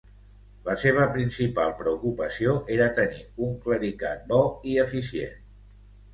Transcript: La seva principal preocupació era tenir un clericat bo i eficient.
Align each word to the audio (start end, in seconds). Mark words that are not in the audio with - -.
La 0.69 0.75
seva 0.83 1.03
principal 1.17 1.73
preocupació 1.81 2.55
era 2.77 2.89
tenir 3.01 3.23
un 3.49 3.53
clericat 3.67 4.27
bo 4.35 4.41
i 4.73 4.77
eficient. 4.87 5.39